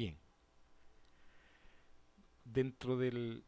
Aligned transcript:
Bien. 0.00 0.18
Dentro 2.42 2.96
del, 2.96 3.44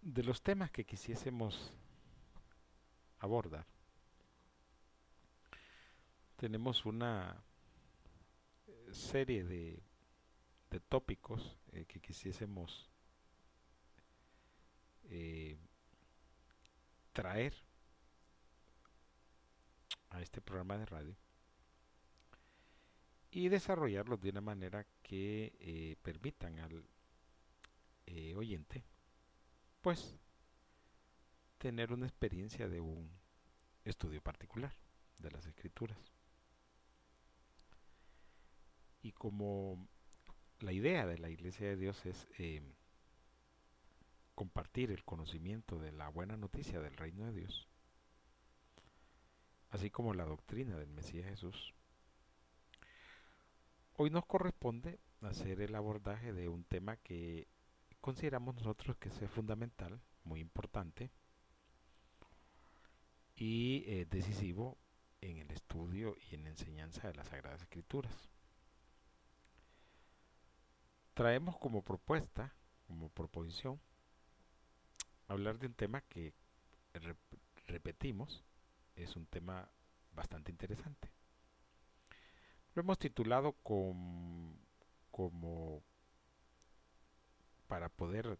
de 0.00 0.22
los 0.22 0.40
temas 0.40 0.70
que 0.70 0.86
quisiésemos 0.86 1.74
abordar, 3.18 3.66
tenemos 6.36 6.86
una 6.86 7.36
eh, 8.66 8.88
serie 8.94 9.44
de, 9.44 9.82
de 10.70 10.80
tópicos 10.80 11.58
eh, 11.72 11.84
que 11.84 12.00
quisiésemos 12.00 12.88
eh, 15.10 15.58
traer 17.12 17.52
a 20.08 20.22
este 20.22 20.40
programa 20.40 20.78
de 20.78 20.86
radio 20.86 21.25
y 23.36 23.50
desarrollarlos 23.50 24.18
de 24.22 24.30
una 24.30 24.40
manera 24.40 24.86
que 25.02 25.52
eh, 25.60 25.96
permitan 26.00 26.58
al 26.58 26.88
oyente 28.34 28.82
pues 29.82 30.16
tener 31.58 31.92
una 31.92 32.06
experiencia 32.06 32.66
de 32.66 32.80
un 32.80 33.10
estudio 33.84 34.22
particular 34.22 34.72
de 35.18 35.30
las 35.32 35.44
escrituras 35.44 35.98
y 39.02 39.12
como 39.12 39.86
la 40.60 40.72
idea 40.72 41.04
de 41.04 41.18
la 41.18 41.28
Iglesia 41.28 41.68
de 41.68 41.76
Dios 41.76 42.06
es 42.06 42.26
eh, 42.38 42.62
compartir 44.34 44.90
el 44.90 45.04
conocimiento 45.04 45.78
de 45.78 45.92
la 45.92 46.08
buena 46.08 46.38
noticia 46.38 46.80
del 46.80 46.96
reino 46.96 47.26
de 47.26 47.32
Dios, 47.32 47.68
así 49.68 49.90
como 49.90 50.14
la 50.14 50.24
doctrina 50.24 50.78
del 50.78 50.88
Mesías 50.88 51.26
Jesús. 51.26 51.74
Hoy 53.98 54.10
nos 54.10 54.26
corresponde 54.26 55.00
hacer 55.22 55.62
el 55.62 55.74
abordaje 55.74 56.34
de 56.34 56.50
un 56.50 56.64
tema 56.64 56.96
que 56.98 57.48
consideramos 58.02 58.54
nosotros 58.54 58.96
que 58.98 59.08
es 59.08 59.30
fundamental, 59.30 59.98
muy 60.24 60.40
importante 60.40 61.10
y 63.34 63.84
eh, 63.86 64.06
decisivo 64.10 64.76
en 65.22 65.38
el 65.38 65.50
estudio 65.50 66.14
y 66.30 66.34
en 66.34 66.44
la 66.44 66.50
enseñanza 66.50 67.08
de 67.08 67.14
las 67.14 67.28
Sagradas 67.28 67.62
Escrituras 67.62 68.12
traemos 71.14 71.56
como 71.56 71.80
propuesta, 71.80 72.54
como 72.86 73.08
proposición, 73.08 73.80
hablar 75.26 75.58
de 75.58 75.68
un 75.68 75.74
tema 75.74 76.02
que 76.02 76.34
repetimos, 77.66 78.44
es 78.94 79.16
un 79.16 79.24
tema 79.24 79.70
bastante 80.12 80.50
interesante. 80.50 81.15
Lo 82.76 82.82
hemos 82.82 82.98
titulado 82.98 83.54
como 83.62 84.52
para 87.68 87.88
poder 87.88 88.38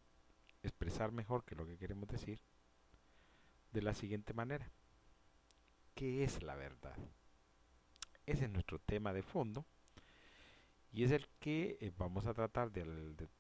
expresar 0.63 1.11
mejor 1.11 1.43
que 1.47 1.55
lo 1.55 1.67
que 1.67 1.79
queremos 1.79 2.07
decir 2.07 2.39
de 3.73 3.81
la 3.81 3.95
siguiente 3.95 4.35
manera. 4.35 4.71
¿Qué 5.95 6.23
es 6.23 6.43
la 6.43 6.55
verdad? 6.55 6.99
Ese 8.27 8.45
es 8.45 8.51
nuestro 8.51 8.79
tema 8.79 9.15
de 9.15 9.23
fondo 9.23 9.65
y 10.93 11.05
es 11.05 11.13
el 11.13 11.27
que 11.41 11.79
eh, 11.81 11.91
vamos 11.97 12.27
a 12.27 12.35
tratar 12.35 12.71
de, 12.71 13.33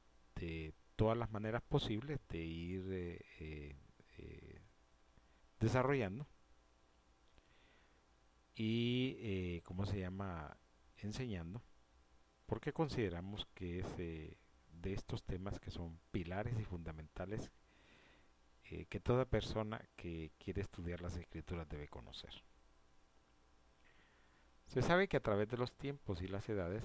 todas 0.96 1.18
las 1.18 1.30
maneras 1.30 1.60
posibles 1.60 2.20
de 2.30 2.38
ir 2.38 2.86
eh, 2.90 3.76
eh, 4.16 4.62
desarrollando 5.60 6.26
y, 8.54 9.60
¿cómo 9.60 9.84
se 9.84 10.00
llama?, 10.00 10.56
enseñando, 10.98 11.62
porque 12.46 12.72
consideramos 12.72 13.46
que 13.54 13.80
es 13.80 13.96
de 13.96 14.38
estos 14.82 15.22
temas 15.24 15.58
que 15.58 15.70
son 15.70 15.98
pilares 16.10 16.58
y 16.58 16.64
fundamentales 16.64 17.50
que 18.62 19.00
toda 19.00 19.24
persona 19.24 19.80
que 19.96 20.32
quiere 20.38 20.60
estudiar 20.60 21.00
las 21.00 21.16
escrituras 21.16 21.68
debe 21.68 21.86
conocer. 21.86 22.30
Se 24.66 24.82
sabe 24.82 25.08
que 25.08 25.16
a 25.16 25.22
través 25.22 25.48
de 25.48 25.56
los 25.56 25.72
tiempos 25.72 26.20
y 26.20 26.26
las 26.26 26.48
edades 26.48 26.82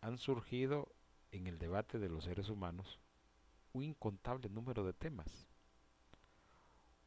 han 0.00 0.18
surgido 0.18 0.94
en 1.32 1.48
el 1.48 1.58
debate 1.58 1.98
de 1.98 2.08
los 2.08 2.24
seres 2.24 2.48
humanos 2.48 3.00
un 3.72 3.82
incontable 3.82 4.48
número 4.48 4.84
de 4.84 4.92
temas 4.92 5.48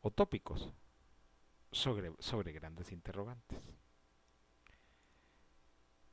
o 0.01 0.11
tópicos 0.11 0.73
sobre, 1.71 2.11
sobre 2.19 2.51
grandes 2.51 2.91
interrogantes. 2.91 3.80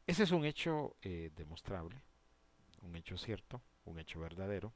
Ese 0.08 0.22
es 0.22 0.30
un 0.30 0.46
hecho 0.46 0.96
eh, 1.02 1.30
demostrable, 1.36 2.00
un 2.80 2.96
hecho 2.96 3.19
cierto, 3.19 3.60
un 3.84 3.98
hecho 3.98 4.20
verdadero, 4.20 4.72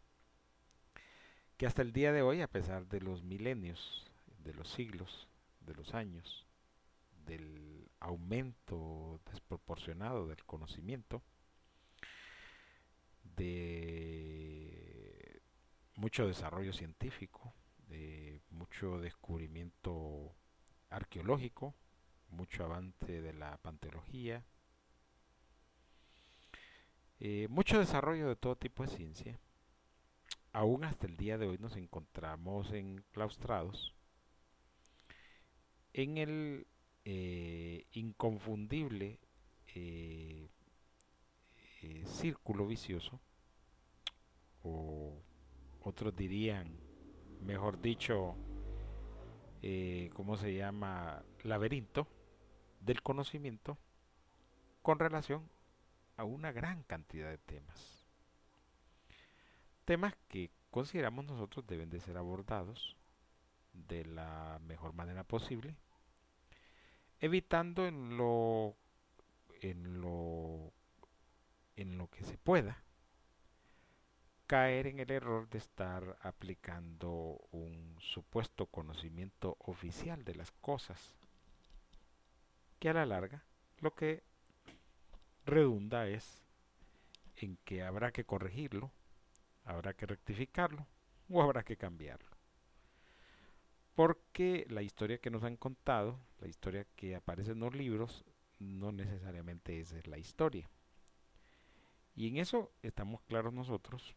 que 1.57 1.65
hasta 1.65 1.81
el 1.81 1.95
día 1.95 2.13
de 2.13 2.21
hoy, 2.21 2.43
a 2.43 2.49
pesar 2.49 2.87
de 2.87 3.01
los 3.01 3.23
milenios, 3.23 4.05
de 4.45 4.53
los 4.53 4.69
siglos, 4.69 5.31
de 5.61 5.75
los 5.75 5.95
años, 5.95 6.47
del 7.25 7.89
aumento 7.99 9.23
desproporcionado 9.25 10.27
del 10.27 10.45
conocimiento, 10.45 11.23
de 13.23 15.41
mucho 15.95 16.27
desarrollo 16.27 16.75
científico, 16.75 17.55
de 17.89 18.43
mucho 18.51 19.01
descubrimiento 19.01 20.37
arqueológico, 20.91 21.75
mucho 22.29 22.65
avance 22.65 23.23
de 23.23 23.33
la 23.33 23.57
panteología, 23.57 24.45
eh, 27.25 27.47
mucho 27.49 27.79
desarrollo 27.79 28.27
de 28.27 28.35
todo 28.35 28.57
tipo 28.57 28.83
de 28.83 28.89
ciencia. 28.89 29.39
Aún 30.53 30.83
hasta 30.83 31.07
el 31.07 31.17
día 31.17 31.39
de 31.39 31.47
hoy 31.47 31.57
nos 31.57 31.77
encontramos 31.77 32.73
enclaustrados 32.73 33.95
en 35.93 36.19
el 36.19 36.67
eh, 37.05 37.87
inconfundible 37.93 39.21
eh, 39.77 40.49
círculo 42.07 42.67
vicioso, 42.67 43.21
o 44.65 45.23
otros 45.83 46.17
dirían, 46.17 46.77
mejor 47.41 47.81
dicho, 47.81 48.35
¿cómo 50.15 50.37
se 50.37 50.57
llama? 50.57 51.23
Laberinto 51.45 52.09
del 52.81 53.01
conocimiento 53.01 53.79
con 54.83 54.99
relación 54.99 55.49
a 56.17 56.25
una 56.25 56.53
gran 56.53 56.83
cantidad 56.85 57.29
de 57.31 57.39
temas. 57.39 58.05
Temas 59.85 60.15
que 60.29 60.51
consideramos 60.71 61.25
nosotros 61.25 61.67
deben 61.67 61.91
de 61.91 62.01
ser 62.01 62.17
abordados 62.17 62.97
de 63.73 64.05
la 64.05 64.59
mejor 64.63 64.93
manera 64.93 65.25
posible, 65.25 65.75
evitando 67.21 67.87
en 67.87 68.17
lo 68.17 68.77
en 69.61 70.01
lo 70.01 70.73
en 71.77 71.99
lo 71.99 72.09
que 72.11 72.25
se 72.25 72.37
pueda, 72.37 72.83
caer 74.47 74.87
en 74.87 75.01
el 75.01 75.11
error 75.11 75.49
de 75.49 75.59
estar 75.59 76.19
aplicando 76.23 77.41
un 77.53 77.97
supuesto 78.01 78.67
conocimiento 78.67 79.57
oficial 79.61 80.25
de 80.25 80.35
las 80.35 80.51
cosas, 80.53 81.15
que 82.79 82.91
a 82.91 82.95
la 82.95 83.07
larga 83.07 83.43
lo 83.79 83.95
que 83.95 84.23
redunda 85.45 86.07
es 86.09 86.43
en 87.37 87.57
que 87.65 87.83
habrá 87.83 88.13
que 88.13 88.25
corregirlo, 88.25 88.93
habrá 89.65 89.95
que 89.95 90.07
rectificarlo 90.07 90.87
o 91.29 91.43
habrá 91.43 91.63
que 91.63 91.77
cambiarlo. 91.77 92.31
Porque 93.95 94.67
la 94.71 94.83
historia 94.83 95.19
que 95.19 95.31
nos 95.31 95.43
han 95.43 95.57
contado, 95.57 96.19
la 96.41 96.49
historia 96.49 96.87
que 96.97 97.15
aparece 97.15 97.53
en 97.53 97.61
los 97.61 97.75
libros, 97.75 98.25
no 98.59 98.93
necesariamente 98.93 99.81
es 99.81 100.07
la 100.07 100.19
historia. 100.19 100.69
Y 102.15 102.29
en 102.29 102.37
eso 102.37 102.73
estamos 102.83 103.21
claros 103.23 103.53
nosotros 103.53 104.15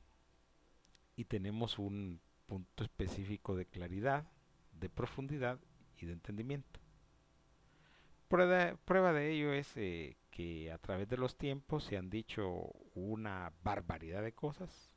y 1.16 1.26
tenemos 1.26 1.80
un 1.80 2.20
punto 2.46 2.84
específico 2.84 3.56
de 3.56 3.66
claridad, 3.66 4.28
de 4.74 4.90
profundidad 4.90 5.60
y 6.00 6.06
de 6.06 6.14
entendimiento. 6.14 6.80
Prueba, 8.28 9.14
de 9.14 9.32
ello 9.32 9.54
es 9.54 9.72
eh, 9.78 10.18
que 10.36 10.70
a 10.70 10.78
través 10.78 11.08
de 11.08 11.16
los 11.16 11.38
tiempos 11.38 11.86
se 11.86 11.96
han 11.96 12.10
dicho 12.10 12.46
una 12.94 13.54
barbaridad 13.64 14.22
de 14.22 14.34
cosas 14.34 14.92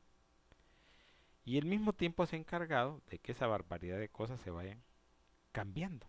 y 1.45 1.59
el 1.59 1.65
mismo 1.65 1.93
tiempo 1.93 2.27
se 2.27 2.35
ha 2.35 2.41
encargado 2.41 3.03
de 3.09 3.21
que 3.21 3.31
esa 3.31 3.47
barbaridad 3.47 4.01
de 4.01 4.09
cosas 4.09 4.41
se 4.41 4.51
vayan 4.51 4.83
cambiando. 5.53 6.09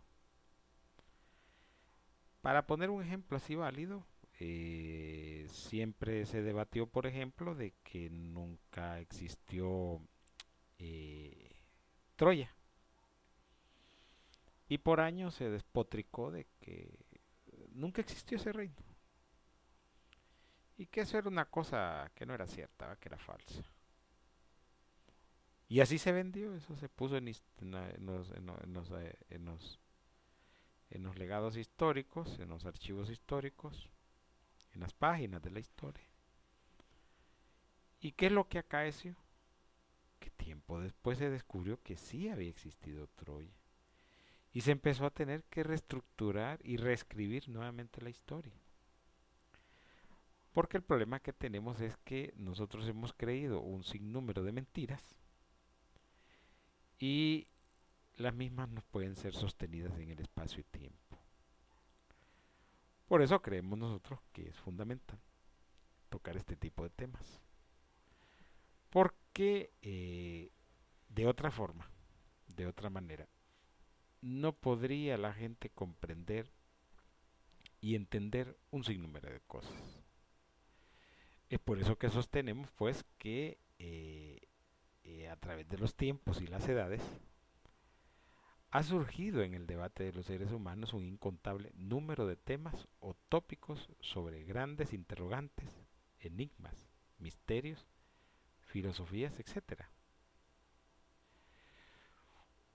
Para 2.41 2.65
poner 2.65 2.89
un 2.89 3.03
ejemplo 3.03 3.37
así 3.37 3.53
válido, 3.53 4.03
eh, 4.39 5.45
siempre 5.51 6.25
se 6.25 6.41
debatió, 6.41 6.87
por 6.87 7.05
ejemplo, 7.05 7.53
de 7.53 7.75
que 7.83 8.09
nunca 8.09 8.99
existió 8.99 10.01
eh, 10.79 11.61
Troya. 12.15 12.51
Y 14.67 14.79
por 14.79 15.01
años 15.01 15.35
se 15.35 15.51
despotricó 15.51 16.31
de 16.31 16.47
que 16.61 16.97
nunca 17.73 18.01
existió 18.01 18.37
ese 18.37 18.51
reino. 18.51 18.88
Y 20.79 20.85
que 20.85 21.01
eso 21.01 21.17
era 21.17 21.27
una 21.27 21.43
cosa 21.43 22.09
que 22.15 22.25
no 22.25 22.33
era 22.33 22.47
cierta, 22.47 22.95
que 23.01 23.09
era 23.09 23.17
falsa. 23.17 23.61
Y 25.67 25.81
así 25.81 25.97
se 25.97 26.13
vendió, 26.13 26.55
eso 26.55 26.73
se 26.77 26.87
puso 26.87 27.17
en, 27.17 27.25
los, 27.25 28.33
los 30.89 31.17
legados 31.17 31.57
históricos, 31.57 32.39
en 32.39 32.47
los 32.47 32.65
archivos 32.65 33.09
históricos, 33.09 33.89
en 34.71 34.79
las 34.79 34.93
páginas 34.93 35.41
de 35.41 35.51
la 35.51 35.59
historia. 35.59 36.07
¿Y 37.99 38.13
qué 38.13 38.27
es 38.27 38.31
lo 38.31 38.47
que 38.47 38.59
acaeció? 38.59 39.17
Que 40.21 40.29
tiempo 40.29 40.79
después 40.79 41.17
se 41.17 41.29
descubrió 41.29 41.83
que 41.83 41.97
sí 41.97 42.29
había 42.29 42.49
existido 42.49 43.07
Troya. 43.07 43.59
Y 44.53 44.61
se 44.61 44.71
empezó 44.71 45.05
a 45.05 45.11
tener 45.11 45.43
que 45.43 45.63
reestructurar 45.63 46.61
y 46.63 46.77
reescribir 46.77 47.49
nuevamente 47.49 48.01
la 48.01 48.09
historia. 48.11 48.55
Porque 50.53 50.77
el 50.77 50.83
problema 50.83 51.19
que 51.19 51.33
tenemos 51.33 51.79
es 51.79 51.95
que 51.97 52.33
nosotros 52.37 52.87
hemos 52.87 53.13
creído 53.13 53.61
un 53.61 53.83
sinnúmero 53.83 54.43
de 54.43 54.51
mentiras 54.51 55.15
y 56.97 57.47
las 58.17 58.33
mismas 58.33 58.69
no 58.69 58.81
pueden 58.91 59.15
ser 59.15 59.33
sostenidas 59.33 59.97
en 59.99 60.09
el 60.09 60.19
espacio 60.19 60.59
y 60.61 60.63
tiempo. 60.63 61.19
Por 63.07 63.21
eso 63.21 63.41
creemos 63.41 63.79
nosotros 63.79 64.19
que 64.33 64.49
es 64.49 64.55
fundamental 64.57 65.19
tocar 66.09 66.35
este 66.35 66.55
tipo 66.55 66.83
de 66.83 66.89
temas. 66.89 67.41
Porque 68.89 69.71
eh, 69.81 70.51
de 71.09 71.27
otra 71.27 71.51
forma, 71.51 71.89
de 72.55 72.67
otra 72.67 72.89
manera, 72.89 73.27
no 74.21 74.53
podría 74.53 75.17
la 75.17 75.33
gente 75.33 75.69
comprender 75.69 76.51
y 77.81 77.95
entender 77.95 78.57
un 78.71 78.83
sinnúmero 78.83 79.31
de 79.31 79.39
cosas. 79.41 79.98
Es 81.49 81.59
por 81.59 81.79
eso 81.79 81.97
que 81.97 82.09
sostenemos 82.09 82.69
pues 82.77 83.03
que 83.17 83.57
eh, 83.79 84.39
eh, 85.03 85.29
a 85.29 85.35
través 85.35 85.67
de 85.67 85.79
los 85.79 85.95
tiempos 85.95 86.41
y 86.41 86.47
las 86.47 86.67
edades 86.69 87.01
ha 88.69 88.83
surgido 88.83 89.41
en 89.41 89.55
el 89.55 89.65
debate 89.65 90.03
de 90.03 90.13
los 90.13 90.27
seres 90.27 90.51
humanos 90.51 90.93
un 90.93 91.05
incontable 91.07 91.71
número 91.75 92.27
de 92.27 92.35
temas 92.35 92.87
o 92.99 93.15
tópicos 93.29 93.89
sobre 93.99 94.43
grandes 94.43 94.93
interrogantes, 94.93 95.87
enigmas, 96.19 96.87
misterios 97.17 97.87
filosofías, 98.59 99.33
etc. 99.39 99.85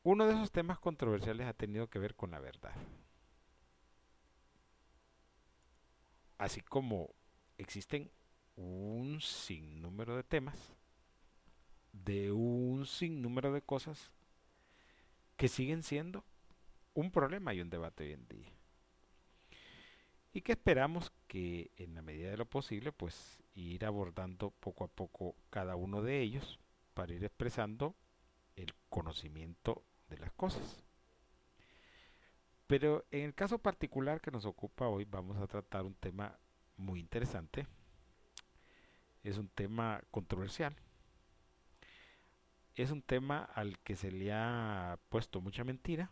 Uno 0.03 0.27
de 0.27 0.33
esos 0.33 0.51
temas 0.51 0.81
controversiales 0.81 1.47
ha 1.47 1.55
tenido 1.55 1.89
que 1.89 2.01
ver 2.01 2.17
con 2.17 2.33
la 2.33 2.41
verdad. 2.41 2.75
Así 6.39 6.61
como 6.61 7.15
existen 7.57 8.11
un 8.57 9.21
sinnúmero 9.21 10.17
de 10.17 10.23
temas, 10.23 10.77
de 11.93 12.33
un 12.33 12.87
sinnúmero 12.87 13.53
de 13.53 13.63
cosas 13.63 14.13
que 15.37 15.49
siguen 15.49 15.83
siendo 15.83 16.25
un 16.95 17.11
problema 17.11 17.55
y 17.55 17.61
un 17.61 17.71
debate 17.71 18.05
hoy 18.05 18.13
en 18.13 18.29
día. 18.29 18.53
Y 20.33 20.43
que 20.43 20.53
esperamos 20.53 21.13
que 21.29 21.71
en 21.77 21.95
la 21.95 22.03
medida 22.03 22.31
de 22.31 22.37
lo 22.37 22.47
posible 22.47 22.93
pues 22.93 23.39
ir 23.55 23.85
abordando 23.85 24.51
poco 24.51 24.85
a 24.85 24.89
poco 24.89 25.37
cada 25.51 25.77
uno 25.77 26.03
de 26.03 26.21
ellos 26.21 26.59
para 26.93 27.13
ir 27.13 27.25
expresando 27.25 27.95
el 28.57 28.75
conocimiento 28.89 29.85
de 30.09 30.19
las 30.19 30.33
cosas. 30.33 30.85
Pero 32.67 33.05
en 33.11 33.23
el 33.23 33.35
caso 33.35 33.59
particular 33.59 34.21
que 34.21 34.31
nos 34.31 34.45
ocupa 34.45 34.89
hoy 34.89 35.05
vamos 35.05 35.37
a 35.39 35.47
tratar 35.47 35.85
un 35.85 35.95
tema 35.95 36.39
muy 36.77 36.99
interesante. 36.99 37.67
Es 39.25 39.39
un 39.39 39.49
tema 39.49 40.03
controversial. 40.13 40.77
Es 42.77 42.93
un 42.93 43.03
tema 43.03 43.43
al 43.43 43.79
que 43.81 43.97
se 43.97 44.13
le 44.13 44.33
ha 44.33 44.99
puesto 45.09 45.41
mucha 45.41 45.65
mentira, 45.65 46.11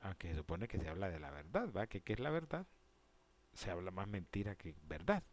aunque 0.00 0.28
se 0.28 0.36
supone 0.36 0.68
que 0.68 0.78
se 0.78 0.88
habla 0.88 1.08
de 1.10 1.18
la 1.18 1.30
verdad, 1.30 1.72
¿va? 1.72 1.88
¿Qué, 1.88 2.00
qué 2.02 2.12
es 2.12 2.20
la 2.20 2.30
verdad? 2.30 2.66
Se 3.52 3.70
habla 3.70 3.90
más 3.90 4.06
mentira 4.06 4.54
que 4.54 4.74
verdad 4.86 5.24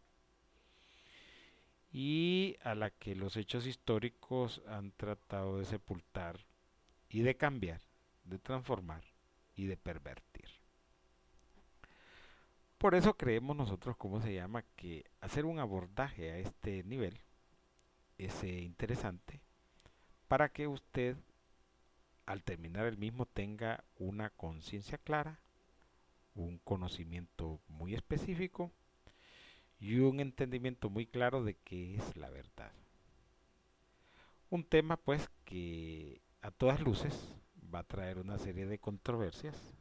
y 1.92 2.58
a 2.64 2.76
la 2.76 2.92
que 2.92 3.16
los 3.16 3.38
hechos 3.38 3.66
históricos 3.66 4.62
han 4.68 4.92
tratado 4.92 5.58
de 5.58 5.66
sepultar 5.66 6.46
y 7.10 7.22
de 7.22 7.38
cambiar, 7.38 7.82
de 8.24 8.40
transformar 8.40 9.04
y 9.56 9.66
de 9.66 9.78
pervertir. 9.78 10.27
Por 12.78 12.94
eso 12.94 13.16
creemos 13.18 13.56
nosotros, 13.56 13.98
¿cómo 13.98 14.22
se 14.22 14.34
llama?, 14.34 14.64
que 14.76 15.06
hacer 15.20 15.46
un 15.46 15.60
abordaje 15.60 16.32
a 16.32 16.38
este 16.38 16.84
nivel 16.84 17.20
es 18.20 18.44
eh, 18.44 18.62
interesante 18.62 19.42
para 20.28 20.50
que 20.50 20.68
usted 20.68 21.18
al 22.28 22.44
terminar 22.44 22.86
el 22.86 22.98
mismo 22.98 23.26
tenga 23.26 23.84
una 23.98 24.30
conciencia 24.30 24.98
clara, 24.98 25.40
un 26.36 26.60
conocimiento 26.60 27.60
muy 27.68 27.96
específico 27.96 28.72
y 29.80 30.00
un 30.00 30.20
entendimiento 30.20 30.90
muy 30.90 31.08
claro 31.08 31.44
de 31.44 31.56
qué 31.56 31.96
es 31.96 32.16
la 32.18 32.30
verdad. 32.30 32.72
Un 34.50 34.64
tema 34.64 34.98
pues 34.98 35.30
que 35.46 36.22
a 36.42 36.52
todas 36.52 36.82
luces 36.82 37.34
va 37.74 37.80
a 37.80 37.88
traer 37.88 38.20
una 38.20 38.38
serie 38.38 38.66
de 38.66 38.78
controversias, 38.78 39.74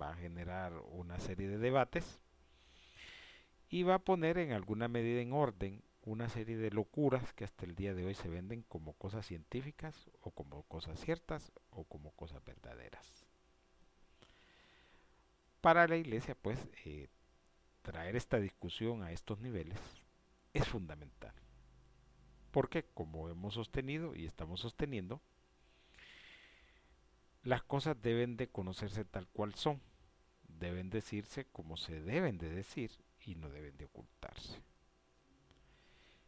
va 0.00 0.10
a 0.10 0.16
generar 0.16 0.74
una 0.90 1.18
serie 1.18 1.48
de 1.48 1.58
debates 1.58 2.20
y 3.68 3.82
va 3.82 3.94
a 3.94 4.04
poner 4.04 4.38
en 4.38 4.52
alguna 4.52 4.88
medida 4.88 5.20
en 5.20 5.32
orden 5.32 5.82
una 6.02 6.28
serie 6.28 6.56
de 6.56 6.70
locuras 6.70 7.32
que 7.32 7.44
hasta 7.44 7.64
el 7.64 7.74
día 7.74 7.94
de 7.94 8.04
hoy 8.04 8.14
se 8.14 8.28
venden 8.28 8.62
como 8.62 8.92
cosas 8.94 9.26
científicas 9.26 10.10
o 10.20 10.30
como 10.30 10.62
cosas 10.64 11.00
ciertas 11.00 11.52
o 11.70 11.84
como 11.84 12.12
cosas 12.12 12.44
verdaderas. 12.44 13.24
Para 15.60 15.88
la 15.88 15.96
iglesia 15.96 16.34
pues 16.34 16.58
eh, 16.84 17.08
traer 17.82 18.16
esta 18.16 18.38
discusión 18.38 19.02
a 19.02 19.12
estos 19.12 19.40
niveles 19.40 19.78
es 20.52 20.68
fundamental. 20.68 21.34
Porque, 22.50 22.84
como 22.94 23.28
hemos 23.28 23.54
sostenido 23.54 24.14
y 24.14 24.26
estamos 24.26 24.60
sosteniendo, 24.60 25.20
las 27.42 27.62
cosas 27.62 28.00
deben 28.00 28.36
de 28.36 28.48
conocerse 28.48 29.04
tal 29.04 29.26
cual 29.28 29.54
son, 29.54 29.80
deben 30.48 30.88
decirse 30.88 31.46
como 31.46 31.76
se 31.76 32.00
deben 32.00 32.38
de 32.38 32.48
decir 32.48 32.92
y 33.26 33.34
no 33.34 33.48
deben 33.48 33.76
de 33.76 33.86
ocultarse. 33.86 34.62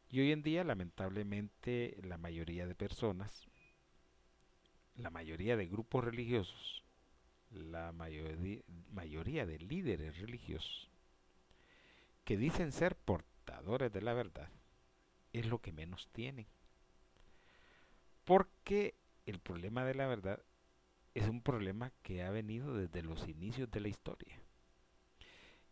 Y 0.09 0.21
hoy 0.21 0.33
en 0.33 0.43
día, 0.43 0.65
lamentablemente, 0.65 1.97
la 2.03 2.17
mayoría 2.17 2.67
de 2.67 2.75
personas, 2.75 3.47
la 4.95 5.11
mayoría 5.11 5.57
de 5.57 5.67
grupos 5.67 6.05
religiosos, 6.05 6.85
la 7.51 7.93
mayoría 7.93 9.47
de 9.47 9.59
líderes 9.59 10.19
religiosos, 10.19 10.91
que 12.25 12.37
dicen 12.37 12.73
ser 12.73 12.97
portadores 12.97 13.93
de 13.93 14.03
la 14.03 14.15
verdad 14.15 14.49
es 15.33 15.47
lo 15.47 15.61
que 15.61 15.73
menos 15.73 16.09
tienen. 16.13 16.47
Porque 18.25 18.95
el 19.27 19.39
problema 19.39 19.85
de 19.85 19.95
la 19.95 20.07
verdad 20.07 20.41
es 21.15 21.29
un 21.29 21.43
problema 21.43 21.93
que 22.03 22.23
ha 22.23 22.31
venido 22.31 22.75
desde 22.75 23.03
los 23.03 23.29
inicios 23.29 23.71
de 23.71 23.81
la 23.81 23.89
historia. 23.89 24.41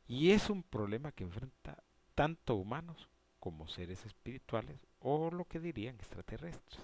Y 0.07 0.33
es 0.33 0.51
un 0.51 0.63
problema 0.63 1.13
que 1.13 1.25
enfrenta 1.25 1.83
tanto 2.15 2.57
humanos 2.57 3.09
como 3.41 3.69
seres 3.69 4.05
espirituales 4.05 4.87
o 5.01 5.31
lo 5.31 5.45
que 5.47 5.61
dirían 5.61 5.97
extraterrestres. 5.97 6.81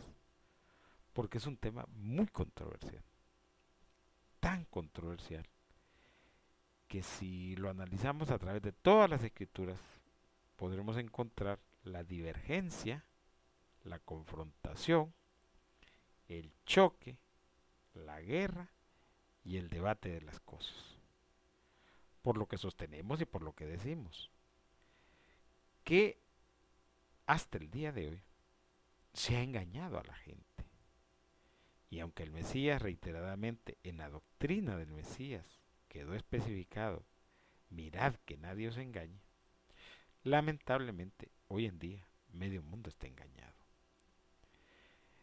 Porque 1.13 1.39
es 1.39 1.47
un 1.47 1.57
tema 1.57 1.85
muy 1.89 2.27
controversial. 2.27 3.03
Tan 4.41 4.65
controversial 4.67 5.47
que 6.89 7.03
si 7.03 7.57
lo 7.57 7.71
analizamos 7.71 8.31
a 8.31 8.39
través 8.39 8.63
de 8.63 8.73
todas 8.73 9.09
las 9.09 9.23
escrituras, 9.23 9.79
podremos 10.57 10.97
encontrar 10.97 11.61
la 11.85 12.05
divergencia, 12.05 13.05
la 13.85 13.99
confrontación, 14.01 15.15
el 16.29 16.53
choque, 16.65 17.19
la 17.95 18.21
guerra 18.21 18.73
y 19.45 19.57
el 19.57 19.69
debate 19.69 20.11
de 20.11 20.21
las 20.21 20.41
cosas. 20.41 21.00
Por 22.23 22.37
lo 22.37 22.47
que 22.47 22.59
sostenemos 22.59 23.21
y 23.21 23.25
por 23.25 23.43
lo 23.43 23.55
que 23.55 23.67
decimos. 23.67 24.31
Que 25.85 26.21
hasta 27.27 27.59
el 27.59 27.71
día 27.71 27.93
de 27.93 28.09
hoy 28.09 28.23
se 29.13 29.37
ha 29.37 29.43
engañado 29.43 29.99
a 29.99 30.05
la 30.05 30.15
gente. 30.15 30.65
Y 31.89 32.01
aunque 32.01 32.23
el 32.23 32.31
Mesías 32.31 32.81
reiteradamente 32.81 33.79
en 33.83 33.99
la 33.99 34.09
doctrina 34.09 34.77
del 34.77 34.93
Mesías 34.93 35.61
quedó 35.89 36.15
especificado, 36.15 37.05
mirad 37.69 38.15
que 38.25 38.37
nadie 38.37 38.69
os 38.69 38.77
engañe, 38.77 39.21
lamentablemente 40.23 41.33
hoy 41.49 41.67
en 41.67 41.79
día 41.79 42.07
medio 42.33 42.63
mundo 42.63 42.89
está 42.89 43.07
engañado. 43.07 43.55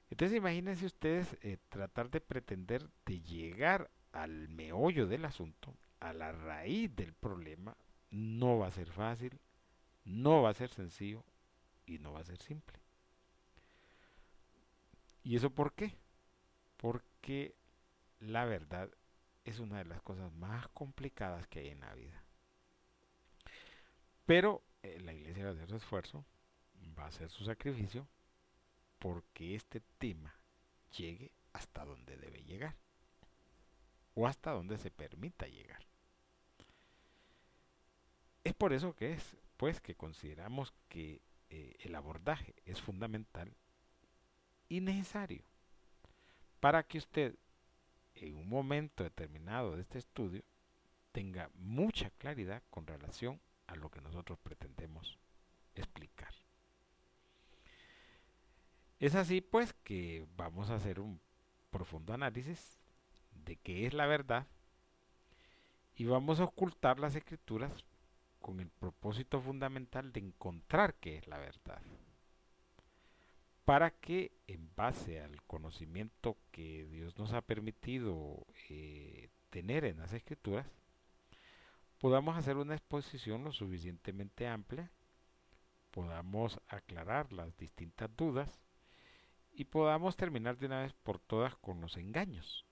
Entonces 0.09 0.37
imagínense 0.37 0.85
ustedes 0.85 1.37
eh, 1.41 1.57
tratar 1.69 2.09
de 2.09 2.21
pretender 2.21 2.89
de 3.05 3.21
llegar 3.21 3.89
al 4.11 4.47
meollo 4.49 5.07
del 5.07 5.25
asunto, 5.25 5.75
a 5.99 6.13
la 6.13 6.31
raíz 6.31 6.95
del 6.95 7.13
problema, 7.13 7.77
no 8.09 8.57
va 8.57 8.67
a 8.67 8.71
ser 8.71 8.91
fácil, 8.91 9.39
no 10.05 10.41
va 10.41 10.49
a 10.49 10.53
ser 10.53 10.69
sencillo, 10.69 11.23
y 11.87 11.97
no 11.97 12.11
va 12.11 12.19
a 12.19 12.25
ser 12.25 12.37
simple. 12.37 12.79
¿Y 15.23 15.35
eso 15.35 15.49
por 15.49 15.73
qué? 15.73 15.97
Porque 16.75 17.55
la 18.19 18.45
verdad 18.45 18.91
es 19.45 19.59
una 19.59 19.79
de 19.79 19.85
las 19.85 20.01
cosas 20.01 20.31
más 20.33 20.67
complicadas 20.69 21.47
que 21.47 21.59
hay 21.59 21.69
en 21.69 21.79
la 21.79 21.95
vida. 21.95 22.23
Pero 24.25 24.61
eh, 24.83 24.99
la 24.99 25.13
iglesia 25.13 25.45
va 25.45 25.51
a 25.51 25.53
hacer 25.53 25.69
su 25.69 25.77
esfuerzo, 25.77 26.25
va 26.97 27.05
a 27.05 27.07
hacer 27.07 27.29
su 27.29 27.45
sacrificio, 27.45 28.07
porque 28.99 29.55
este 29.55 29.81
tema 29.97 30.35
llegue 30.97 31.31
hasta 31.53 31.85
donde 31.85 32.17
debe 32.17 32.43
llegar 32.43 32.75
o 34.13 34.27
hasta 34.27 34.51
donde 34.51 34.77
se 34.77 34.91
permita 34.91 35.47
llegar. 35.47 35.86
Es 38.47 38.53
por 38.53 38.71
eso 38.71 38.95
que 38.95 39.11
es, 39.11 39.35
pues, 39.57 39.81
que 39.81 39.93
consideramos 39.93 40.73
que 40.87 41.21
eh, 41.49 41.75
el 41.81 41.93
abordaje 41.95 42.55
es 42.63 42.81
fundamental 42.81 43.53
y 44.69 44.79
necesario 44.79 45.43
para 46.61 46.83
que 46.83 46.97
usted 46.97 47.35
en 48.15 48.37
un 48.37 48.47
momento 48.47 49.03
determinado 49.03 49.75
de 49.75 49.81
este 49.81 49.97
estudio 49.97 50.45
tenga 51.11 51.49
mucha 51.55 52.09
claridad 52.11 52.63
con 52.69 52.87
relación 52.87 53.41
a 53.65 53.75
lo 53.75 53.91
que 53.91 53.99
nosotros 53.99 54.39
pretendemos 54.39 55.19
explicar. 55.75 56.33
Es 58.97 59.13
así 59.15 59.41
pues 59.41 59.73
que 59.83 60.25
vamos 60.37 60.69
a 60.69 60.75
hacer 60.75 61.01
un 61.01 61.19
profundo 61.69 62.13
análisis 62.13 62.79
de 63.43 63.57
qué 63.57 63.87
es 63.87 63.93
la 63.93 64.05
verdad 64.05 64.47
y 65.97 66.05
vamos 66.05 66.39
a 66.39 66.45
ocultar 66.45 66.97
las 66.97 67.13
escrituras 67.13 67.83
con 68.47 68.61
el 68.61 68.69
propósito 68.69 69.41
fundamental 69.41 70.13
de 70.13 70.21
encontrar 70.21 70.95
qué 71.01 71.17
es 71.17 71.27
la 71.27 71.37
verdad. 71.37 71.81
Para 73.65 73.91
que 73.91 74.31
en 74.47 74.73
base 74.73 75.19
al 75.19 75.43
conocimiento 75.43 76.37
que 76.53 76.85
Dios 76.85 77.17
nos 77.17 77.33
ha 77.33 77.41
permitido 77.41 78.47
eh, 78.69 79.27
tener 79.49 79.83
en 79.83 79.97
las 79.97 80.13
escrituras, 80.13 80.65
podamos 81.99 82.37
hacer 82.37 82.55
una 82.55 82.75
exposición 82.75 83.43
lo 83.43 83.51
suficientemente 83.51 84.47
amplia, 84.47 84.89
podamos 85.91 86.61
aclarar 86.69 87.33
las 87.33 87.57
distintas 87.57 88.09
dudas 88.15 88.61
y 89.51 89.65
podamos 89.65 90.15
terminar 90.15 90.57
de 90.57 90.67
una 90.67 90.83
vez 90.83 90.93
por 90.93 91.19
todas 91.19 91.53
con 91.57 91.81
los 91.81 91.97
engaños, 91.97 92.65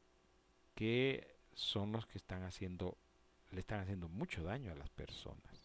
que 0.74 1.36
son 1.54 1.92
los 1.92 2.06
que 2.06 2.18
están 2.18 2.44
haciendo, 2.44 2.98
le 3.52 3.60
están 3.60 3.82
haciendo 3.82 4.08
mucho 4.08 4.42
daño 4.42 4.72
a 4.72 4.76
las 4.76 4.90
personas. 4.90 5.65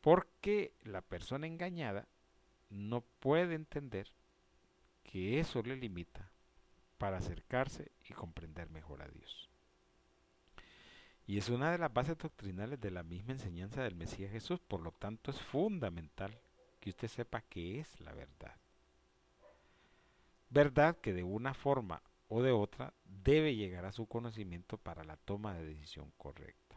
Porque 0.00 0.74
la 0.82 1.02
persona 1.02 1.46
engañada 1.46 2.06
no 2.70 3.00
puede 3.00 3.54
entender 3.54 4.12
que 5.02 5.40
eso 5.40 5.62
le 5.62 5.76
limita 5.76 6.30
para 6.98 7.18
acercarse 7.18 7.92
y 8.08 8.12
comprender 8.12 8.68
mejor 8.70 9.02
a 9.02 9.08
Dios. 9.08 9.48
Y 11.26 11.38
es 11.38 11.48
una 11.50 11.70
de 11.70 11.78
las 11.78 11.92
bases 11.92 12.16
doctrinales 12.16 12.80
de 12.80 12.90
la 12.90 13.02
misma 13.02 13.32
enseñanza 13.32 13.82
del 13.82 13.94
Mesías 13.94 14.32
Jesús. 14.32 14.60
Por 14.60 14.80
lo 14.80 14.92
tanto, 14.92 15.30
es 15.30 15.40
fundamental 15.40 16.38
que 16.80 16.90
usted 16.90 17.08
sepa 17.08 17.42
qué 17.42 17.80
es 17.80 18.00
la 18.00 18.12
verdad. 18.14 18.56
Verdad 20.48 20.96
que 20.96 21.12
de 21.12 21.22
una 21.22 21.52
forma 21.52 22.02
o 22.28 22.42
de 22.42 22.52
otra 22.52 22.94
debe 23.04 23.54
llegar 23.56 23.84
a 23.84 23.92
su 23.92 24.06
conocimiento 24.06 24.78
para 24.78 25.04
la 25.04 25.16
toma 25.16 25.54
de 25.54 25.64
decisión 25.64 26.10
correcta. 26.16 26.67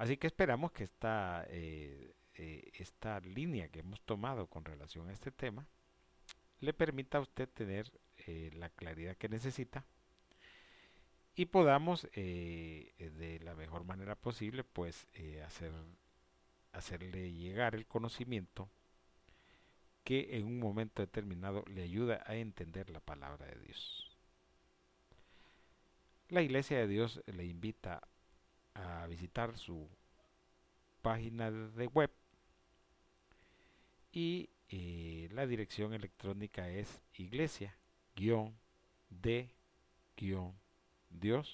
Así 0.00 0.16
que 0.16 0.28
esperamos 0.28 0.72
que 0.72 0.84
esta, 0.84 1.44
eh, 1.50 2.14
eh, 2.32 2.70
esta 2.78 3.20
línea 3.20 3.68
que 3.68 3.80
hemos 3.80 4.00
tomado 4.00 4.46
con 4.46 4.64
relación 4.64 5.10
a 5.10 5.12
este 5.12 5.30
tema 5.30 5.66
le 6.60 6.72
permita 6.72 7.18
a 7.18 7.20
usted 7.20 7.46
tener 7.50 7.92
eh, 8.26 8.50
la 8.54 8.70
claridad 8.70 9.18
que 9.18 9.28
necesita 9.28 9.84
y 11.34 11.44
podamos 11.44 12.08
de 12.12 13.40
la 13.42 13.54
mejor 13.54 13.84
manera 13.84 14.14
posible 14.14 14.64
pues 14.64 15.06
hacer, 15.44 15.70
hacerle 16.72 17.34
llegar 17.34 17.74
el 17.74 17.86
conocimiento 17.86 18.70
que 20.02 20.38
en 20.38 20.46
un 20.46 20.60
momento 20.60 21.02
determinado 21.02 21.62
le 21.66 21.82
ayuda 21.82 22.24
a 22.24 22.36
entender 22.36 22.88
la 22.88 23.00
palabra 23.00 23.44
de 23.44 23.60
Dios. 23.60 24.16
La 26.30 26.40
Iglesia 26.40 26.78
de 26.78 26.88
Dios 26.88 27.22
le 27.26 27.44
invita 27.44 28.08
a 28.74 29.06
visitar 29.06 29.56
su 29.56 29.88
página 31.02 31.50
de 31.50 31.86
web. 31.86 32.10
Y 34.12 34.50
la 35.32 35.46
dirección 35.46 35.94
electrónica 35.94 36.68
es 36.68 37.00
iglesia-de- 37.14 37.74
dios.tk. 41.10 41.50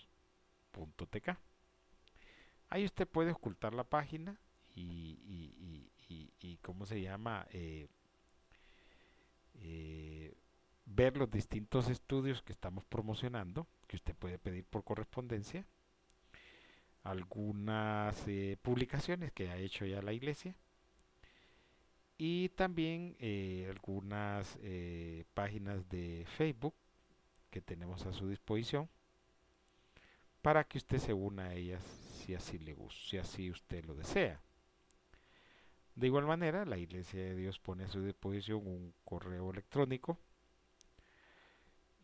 Ahí 2.68 2.84
usted 2.84 3.06
puede 3.08 3.32
ocultar 3.32 3.72
la 3.74 3.84
página 3.84 4.38
y, 4.74 5.18
y, 6.38 6.58
cómo 6.62 6.84
se 6.84 7.00
llama 7.00 7.46
eh, 7.50 7.88
eh, 9.54 10.34
ver 10.84 11.16
los 11.16 11.30
distintos 11.30 11.88
estudios 11.88 12.42
que 12.42 12.52
estamos 12.52 12.84
promocionando, 12.84 13.66
que 13.86 13.96
usted 13.96 14.14
puede 14.16 14.38
pedir 14.38 14.64
por 14.64 14.82
correspondencia, 14.84 15.64
algunas 17.10 18.26
eh, 18.28 18.56
publicaciones 18.62 19.32
que 19.32 19.50
ha 19.50 19.56
hecho 19.56 19.86
ya 19.86 20.02
la 20.02 20.12
iglesia 20.12 20.54
y 22.18 22.48
también 22.50 23.16
algunas 23.68 24.58
páginas 25.34 25.88
de 25.90 26.24
Facebook 26.36 26.74
que 27.50 27.60
tenemos 27.60 28.06
a 28.06 28.12
su 28.12 28.28
disposición 28.28 28.88
para 30.40 30.64
que 30.64 30.78
usted 30.78 30.98
se 30.98 31.12
una 31.12 31.46
a 31.46 31.54
ellas 31.54 31.82
si 31.82 32.34
así 32.34 32.58
le 32.58 32.72
gusta, 32.72 33.00
si 33.08 33.18
así 33.18 33.50
usted 33.50 33.84
lo 33.84 33.94
desea. 33.94 34.40
De 35.94 36.06
igual 36.06 36.26
manera, 36.26 36.64
la 36.64 36.76
Iglesia 36.76 37.20
de 37.20 37.34
Dios 37.34 37.58
pone 37.58 37.84
a 37.84 37.88
su 37.88 38.02
disposición 38.02 38.66
un 38.66 38.94
correo 39.04 39.50
electrónico 39.50 40.18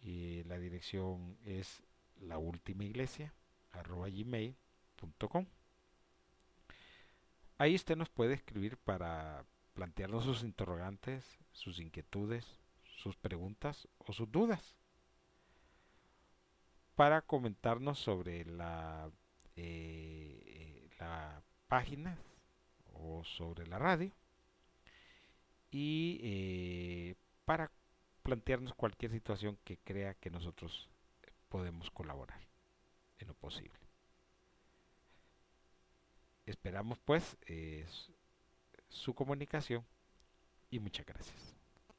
y 0.02 0.42
la 0.44 0.58
dirección 0.58 1.36
es 1.44 1.82
la 2.20 2.38
última 2.38 2.84
iglesia 2.84 3.34
Ahí 7.58 7.74
usted 7.74 7.96
nos 7.96 8.08
puede 8.08 8.34
escribir 8.34 8.76
para 8.78 9.44
plantearnos 9.74 10.24
sus 10.24 10.42
interrogantes, 10.42 11.24
sus 11.52 11.78
inquietudes, 11.78 12.44
sus 12.96 13.16
preguntas 13.16 13.88
o 13.98 14.12
sus 14.12 14.30
dudas. 14.30 14.76
Para 16.94 17.22
comentarnos 17.22 17.98
sobre 17.98 18.44
la, 18.44 19.10
eh, 19.56 20.88
página 21.68 22.18
o 22.92 23.24
sobre 23.24 23.66
la 23.66 23.78
radio. 23.78 24.12
Y 25.70 26.20
eh, 26.22 27.14
para 27.44 27.70
plantearnos 28.22 28.74
cualquier 28.74 29.10
situación 29.10 29.58
que 29.64 29.78
crea 29.78 30.14
que 30.14 30.30
nosotros 30.30 30.88
podemos 31.48 31.90
colaborar 31.90 32.40
en 33.18 33.28
lo 33.28 33.34
posible. 33.34 33.81
Esperamos 36.46 36.98
pues 37.00 37.36
su 38.88 39.14
comunicación 39.14 39.84
y 40.70 40.80
muchas 40.80 41.06
gracias. 41.06 41.61